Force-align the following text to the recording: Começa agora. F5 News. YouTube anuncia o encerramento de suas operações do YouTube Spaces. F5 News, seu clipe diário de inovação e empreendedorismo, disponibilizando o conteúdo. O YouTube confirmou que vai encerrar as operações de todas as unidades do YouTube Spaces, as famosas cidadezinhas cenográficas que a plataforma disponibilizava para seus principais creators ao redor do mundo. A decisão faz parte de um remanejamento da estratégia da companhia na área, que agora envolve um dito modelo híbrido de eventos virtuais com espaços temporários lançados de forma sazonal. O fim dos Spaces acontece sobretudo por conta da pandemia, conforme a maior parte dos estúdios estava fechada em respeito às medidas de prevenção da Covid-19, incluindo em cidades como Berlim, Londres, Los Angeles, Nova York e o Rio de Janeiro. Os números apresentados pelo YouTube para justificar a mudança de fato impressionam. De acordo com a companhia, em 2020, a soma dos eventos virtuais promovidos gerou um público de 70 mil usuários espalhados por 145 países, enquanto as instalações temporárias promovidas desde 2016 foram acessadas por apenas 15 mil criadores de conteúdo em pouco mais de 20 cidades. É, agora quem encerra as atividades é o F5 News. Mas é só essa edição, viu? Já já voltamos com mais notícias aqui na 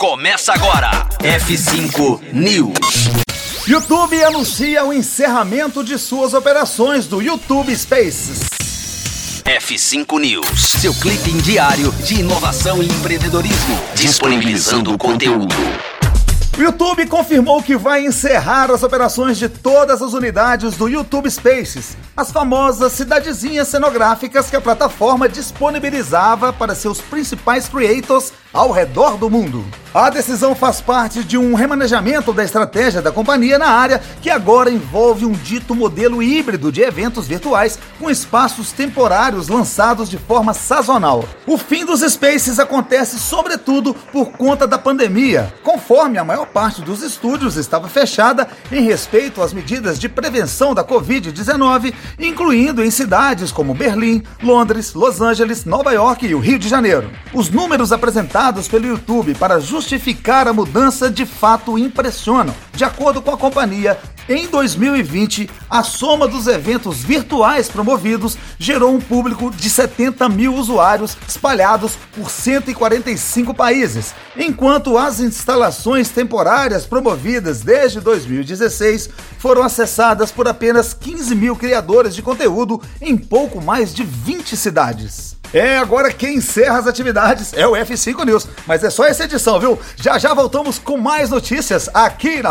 Começa 0.00 0.54
agora. 0.54 1.06
F5 1.18 2.32
News. 2.32 3.10
YouTube 3.68 4.24
anuncia 4.24 4.82
o 4.82 4.94
encerramento 4.94 5.84
de 5.84 5.98
suas 5.98 6.32
operações 6.32 7.06
do 7.06 7.20
YouTube 7.20 7.76
Spaces. 7.76 8.40
F5 9.44 10.18
News, 10.18 10.58
seu 10.58 10.94
clipe 10.94 11.30
diário 11.42 11.92
de 11.92 12.20
inovação 12.20 12.82
e 12.82 12.86
empreendedorismo, 12.86 13.78
disponibilizando 13.94 14.90
o 14.90 14.96
conteúdo. 14.96 15.54
O 16.58 16.62
YouTube 16.62 17.06
confirmou 17.06 17.62
que 17.62 17.74
vai 17.74 18.04
encerrar 18.04 18.70
as 18.70 18.82
operações 18.82 19.38
de 19.38 19.48
todas 19.48 20.02
as 20.02 20.12
unidades 20.12 20.76
do 20.76 20.88
YouTube 20.88 21.30
Spaces, 21.30 21.96
as 22.14 22.30
famosas 22.30 22.92
cidadezinhas 22.92 23.68
cenográficas 23.68 24.50
que 24.50 24.56
a 24.56 24.60
plataforma 24.60 25.26
disponibilizava 25.26 26.52
para 26.52 26.74
seus 26.74 27.00
principais 27.00 27.66
creators 27.66 28.34
ao 28.52 28.72
redor 28.72 29.16
do 29.16 29.30
mundo. 29.30 29.64
A 29.92 30.08
decisão 30.08 30.54
faz 30.54 30.80
parte 30.80 31.24
de 31.24 31.36
um 31.36 31.54
remanejamento 31.54 32.32
da 32.32 32.44
estratégia 32.44 33.02
da 33.02 33.10
companhia 33.10 33.58
na 33.58 33.66
área, 33.66 34.00
que 34.22 34.30
agora 34.30 34.70
envolve 34.70 35.26
um 35.26 35.32
dito 35.32 35.74
modelo 35.74 36.22
híbrido 36.22 36.70
de 36.70 36.80
eventos 36.80 37.26
virtuais 37.26 37.76
com 37.98 38.08
espaços 38.08 38.70
temporários 38.70 39.48
lançados 39.48 40.08
de 40.08 40.16
forma 40.16 40.54
sazonal. 40.54 41.24
O 41.44 41.58
fim 41.58 41.84
dos 41.84 42.02
Spaces 42.02 42.60
acontece 42.60 43.18
sobretudo 43.18 43.92
por 44.12 44.30
conta 44.30 44.64
da 44.64 44.78
pandemia, 44.78 45.52
conforme 45.64 46.18
a 46.18 46.24
maior 46.24 46.46
parte 46.46 46.82
dos 46.82 47.02
estúdios 47.02 47.56
estava 47.56 47.88
fechada 47.88 48.46
em 48.70 48.82
respeito 48.84 49.42
às 49.42 49.52
medidas 49.52 49.98
de 49.98 50.08
prevenção 50.08 50.72
da 50.72 50.84
Covid-19, 50.84 51.92
incluindo 52.16 52.84
em 52.84 52.92
cidades 52.92 53.50
como 53.50 53.74
Berlim, 53.74 54.22
Londres, 54.40 54.94
Los 54.94 55.20
Angeles, 55.20 55.64
Nova 55.64 55.90
York 55.92 56.28
e 56.28 56.34
o 56.34 56.38
Rio 56.38 56.60
de 56.60 56.68
Janeiro. 56.68 57.10
Os 57.34 57.50
números 57.50 57.90
apresentados 57.90 58.68
pelo 58.68 58.86
YouTube 58.86 59.34
para 59.34 59.58
justificar 59.80 60.46
a 60.46 60.52
mudança 60.52 61.10
de 61.10 61.24
fato 61.24 61.78
impressionam. 61.78 62.54
De 62.80 62.84
acordo 62.84 63.20
com 63.20 63.30
a 63.30 63.36
companhia, 63.36 63.98
em 64.26 64.46
2020, 64.46 65.50
a 65.68 65.82
soma 65.82 66.26
dos 66.26 66.46
eventos 66.46 67.02
virtuais 67.02 67.68
promovidos 67.68 68.38
gerou 68.58 68.94
um 68.94 68.98
público 68.98 69.50
de 69.50 69.68
70 69.68 70.26
mil 70.30 70.54
usuários 70.54 71.14
espalhados 71.28 71.98
por 72.14 72.30
145 72.30 73.52
países, 73.52 74.14
enquanto 74.34 74.96
as 74.96 75.20
instalações 75.20 76.08
temporárias 76.08 76.86
promovidas 76.86 77.60
desde 77.60 78.00
2016 78.00 79.10
foram 79.38 79.62
acessadas 79.62 80.32
por 80.32 80.48
apenas 80.48 80.94
15 80.94 81.34
mil 81.34 81.54
criadores 81.56 82.14
de 82.14 82.22
conteúdo 82.22 82.80
em 82.98 83.14
pouco 83.14 83.60
mais 83.60 83.92
de 83.92 84.04
20 84.04 84.56
cidades. 84.56 85.38
É, 85.52 85.78
agora 85.78 86.12
quem 86.12 86.36
encerra 86.36 86.78
as 86.78 86.86
atividades 86.86 87.52
é 87.54 87.66
o 87.66 87.72
F5 87.72 88.24
News. 88.24 88.46
Mas 88.66 88.84
é 88.84 88.90
só 88.90 89.04
essa 89.04 89.24
edição, 89.24 89.58
viu? 89.58 89.78
Já 89.96 90.16
já 90.16 90.32
voltamos 90.32 90.78
com 90.78 90.96
mais 90.96 91.30
notícias 91.30 91.90
aqui 91.92 92.40
na 92.40 92.50